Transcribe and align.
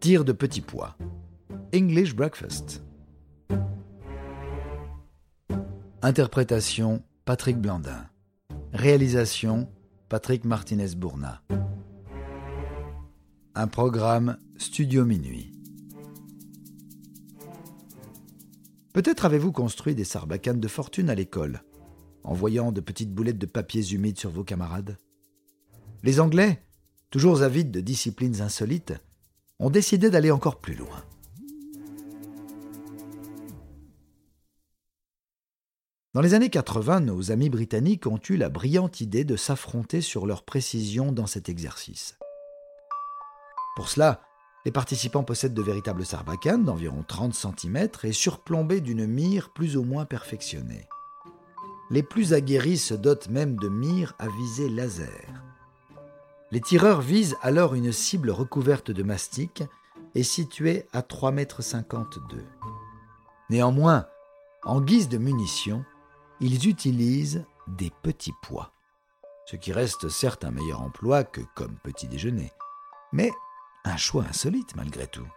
Tir 0.00 0.24
de 0.24 0.30
petits 0.30 0.60
pois. 0.60 0.96
English 1.74 2.14
breakfast. 2.14 2.84
Interprétation 6.02 7.02
Patrick 7.24 7.58
Blandin. 7.58 8.06
Réalisation 8.72 9.68
Patrick 10.08 10.44
Martinez-Bourna. 10.44 11.42
Un 13.56 13.66
programme 13.66 14.38
Studio 14.56 15.04
Minuit. 15.04 15.52
Peut-être 18.92 19.24
avez-vous 19.24 19.50
construit 19.50 19.96
des 19.96 20.04
sarbacanes 20.04 20.60
de 20.60 20.68
fortune 20.68 21.10
à 21.10 21.16
l'école, 21.16 21.64
en 22.22 22.34
voyant 22.34 22.70
de 22.70 22.80
petites 22.80 23.12
boulettes 23.12 23.38
de 23.38 23.46
papiers 23.46 23.92
humides 23.92 24.18
sur 24.20 24.30
vos 24.30 24.44
camarades? 24.44 24.96
Les 26.04 26.20
Anglais, 26.20 26.62
toujours 27.10 27.42
avides 27.42 27.72
de 27.72 27.80
disciplines 27.80 28.40
insolites, 28.42 28.94
ont 29.60 29.70
décidé 29.70 30.10
d'aller 30.10 30.30
encore 30.30 30.60
plus 30.60 30.74
loin. 30.74 31.04
Dans 36.14 36.22
les 36.22 36.34
années 36.34 36.50
80, 36.50 37.00
nos 37.00 37.30
amis 37.30 37.50
britanniques 37.50 38.06
ont 38.06 38.20
eu 38.28 38.36
la 38.36 38.48
brillante 38.48 39.00
idée 39.00 39.24
de 39.24 39.36
s'affronter 39.36 40.00
sur 40.00 40.26
leur 40.26 40.42
précision 40.42 41.12
dans 41.12 41.26
cet 41.26 41.48
exercice. 41.48 42.18
Pour 43.76 43.88
cela, 43.88 44.22
les 44.64 44.72
participants 44.72 45.22
possèdent 45.22 45.54
de 45.54 45.62
véritables 45.62 46.04
sarbacanes 46.04 46.64
d'environ 46.64 47.04
30 47.06 47.34
cm 47.34 47.88
et 48.02 48.12
surplombés 48.12 48.80
d'une 48.80 49.06
mire 49.06 49.50
plus 49.50 49.76
ou 49.76 49.84
moins 49.84 50.04
perfectionnée. 50.04 50.88
Les 51.90 52.02
plus 52.02 52.32
aguerris 52.32 52.78
se 52.78 52.94
dotent 52.94 53.28
même 53.28 53.56
de 53.56 53.68
mires 53.68 54.14
à 54.18 54.28
visée 54.28 54.68
laser. 54.68 55.47
Les 56.50 56.60
tireurs 56.62 57.02
visent 57.02 57.36
alors 57.42 57.74
une 57.74 57.92
cible 57.92 58.30
recouverte 58.30 58.90
de 58.90 59.02
mastic 59.02 59.62
et 60.14 60.22
située 60.22 60.86
à 60.92 61.02
3,52 61.02 62.38
m. 62.38 62.46
Néanmoins, 63.50 64.06
en 64.64 64.80
guise 64.80 65.10
de 65.10 65.18
munitions, 65.18 65.84
ils 66.40 66.66
utilisent 66.68 67.44
des 67.66 67.90
petits 68.02 68.32
pois, 68.42 68.72
ce 69.44 69.56
qui 69.56 69.72
reste 69.72 70.08
certes 70.08 70.44
un 70.44 70.50
meilleur 70.50 70.80
emploi 70.80 71.22
que 71.22 71.42
comme 71.54 71.76
petit 71.82 72.08
déjeuner, 72.08 72.52
mais 73.12 73.30
un 73.84 73.98
choix 73.98 74.24
insolite 74.24 74.74
malgré 74.74 75.06
tout. 75.06 75.28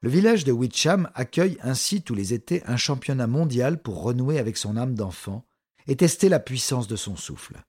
Le 0.00 0.10
village 0.10 0.44
de 0.44 0.52
Witcham 0.52 1.10
accueille 1.14 1.58
ainsi 1.60 2.02
tous 2.02 2.14
les 2.14 2.32
étés 2.34 2.62
un 2.66 2.76
championnat 2.76 3.26
mondial 3.26 3.82
pour 3.82 4.02
renouer 4.02 4.38
avec 4.38 4.56
son 4.56 4.76
âme 4.76 4.94
d'enfant 4.94 5.44
et 5.86 5.96
tester 5.96 6.28
la 6.28 6.40
puissance 6.40 6.88
de 6.88 6.96
son 6.96 7.16
souffle. 7.16 7.62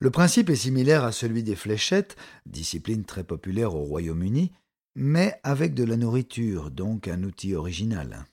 Le 0.00 0.10
principe 0.10 0.50
est 0.50 0.56
similaire 0.56 1.04
à 1.04 1.12
celui 1.12 1.42
des 1.42 1.56
fléchettes, 1.56 2.16
discipline 2.46 3.04
très 3.04 3.24
populaire 3.24 3.74
au 3.74 3.84
Royaume-Uni, 3.84 4.52
mais 4.96 5.40
avec 5.42 5.74
de 5.74 5.84
la 5.84 5.96
nourriture, 5.96 6.70
donc 6.70 7.08
un 7.08 7.22
outil 7.22 7.54
original. 7.54 8.26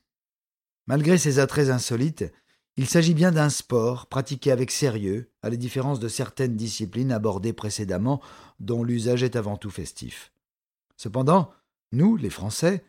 Malgré 0.87 1.17
ses 1.17 1.39
attraits 1.39 1.69
insolites, 1.69 2.25
il 2.77 2.87
s'agit 2.87 3.13
bien 3.13 3.31
d'un 3.31 3.49
sport 3.49 4.07
pratiqué 4.07 4.51
avec 4.51 4.71
sérieux, 4.71 5.31
à 5.41 5.49
la 5.49 5.55
différence 5.55 5.99
de 5.99 6.07
certaines 6.07 6.55
disciplines 6.55 7.11
abordées 7.11 7.53
précédemment, 7.53 8.21
dont 8.59 8.83
l'usage 8.83 9.23
est 9.23 9.35
avant 9.35 9.57
tout 9.57 9.69
festif. 9.69 10.31
Cependant, 10.97 11.51
nous, 11.91 12.15
les 12.15 12.29
Français, 12.29 12.83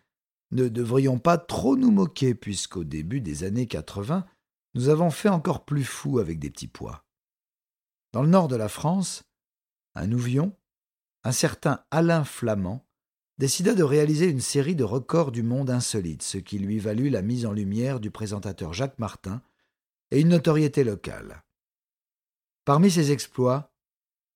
ne 0.52 0.68
devrions 0.68 1.18
pas 1.18 1.38
trop 1.38 1.76
nous 1.76 1.90
moquer, 1.90 2.34
puisqu'au 2.34 2.84
début 2.84 3.20
des 3.20 3.44
années 3.44 3.66
80, 3.66 4.26
nous 4.74 4.88
avons 4.88 5.10
fait 5.10 5.28
encore 5.28 5.64
plus 5.64 5.84
fou 5.84 6.18
avec 6.18 6.38
des 6.38 6.50
petits 6.50 6.68
pois. 6.68 7.04
Dans 8.12 8.22
le 8.22 8.28
nord 8.28 8.48
de 8.48 8.56
la 8.56 8.68
France, 8.68 9.24
à 9.94 10.06
Nouvion, 10.06 10.56
un 11.24 11.32
certain 11.32 11.84
Alain 11.90 12.24
Flamand 12.24 12.86
décida 13.38 13.74
de 13.74 13.82
réaliser 13.82 14.26
une 14.26 14.40
série 14.40 14.76
de 14.76 14.84
records 14.84 15.32
du 15.32 15.42
monde 15.42 15.70
insolites, 15.70 16.22
ce 16.22 16.38
qui 16.38 16.58
lui 16.58 16.78
valut 16.78 17.10
la 17.10 17.22
mise 17.22 17.46
en 17.46 17.52
lumière 17.52 18.00
du 18.00 18.10
présentateur 18.10 18.72
Jacques 18.72 18.98
Martin 18.98 19.42
et 20.10 20.20
une 20.20 20.28
notoriété 20.28 20.84
locale. 20.84 21.42
Parmi 22.64 22.90
ses 22.90 23.10
exploits, 23.10 23.72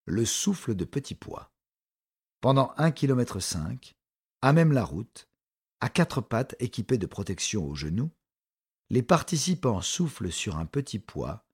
le 0.07 0.25
souffle 0.25 0.75
de 0.75 0.85
petits 0.85 1.15
pois. 1.15 1.53
Pendant 2.41 2.73
un 2.77 2.91
kilomètre 2.91 3.41
cinq, 3.41 3.95
à 4.43 4.53
même 4.53 4.73
la 4.73 4.85
route, 4.85 5.29
à 5.81 5.89
quatre 5.89 6.21
pattes 6.21 6.57
équipées 6.59 6.99
de 6.99 7.07
protection 7.07 7.67
aux 7.67 7.75
genoux, 7.75 8.11
les 8.91 9.03
participants 9.03 9.81
soufflent 9.81 10.33
sur 10.33 10.57
un 10.57 10.67
petit 10.67 10.99
pois 10.99 11.45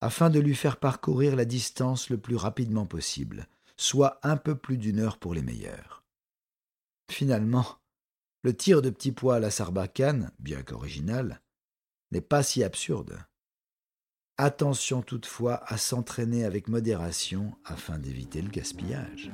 afin 0.00 0.30
de 0.30 0.40
lui 0.40 0.54
faire 0.54 0.78
parcourir 0.78 1.36
la 1.36 1.44
distance 1.44 2.10
le 2.10 2.18
plus 2.18 2.36
rapidement 2.36 2.86
possible, 2.86 3.46
soit 3.76 4.18
un 4.24 4.36
peu 4.36 4.56
plus 4.56 4.76
d'une 4.76 4.98
heure 4.98 5.18
pour 5.18 5.32
les 5.32 5.42
meilleurs. 5.42 6.04
Finalement, 7.10 7.78
le 8.42 8.54
tir 8.54 8.82
de 8.82 8.90
petits 8.90 9.12
pois 9.12 9.36
à 9.36 9.40
la 9.40 9.50
sarbacane, 9.50 10.32
bien 10.40 10.62
qu'original, 10.62 11.40
n'est 12.10 12.20
pas 12.20 12.42
si 12.42 12.64
absurde. 12.64 13.24
Attention 14.38 15.02
toutefois 15.02 15.62
à 15.72 15.78
s'entraîner 15.78 16.44
avec 16.44 16.66
modération 16.66 17.56
afin 17.64 17.98
d'éviter 17.98 18.42
le 18.42 18.50
gaspillage. 18.50 19.30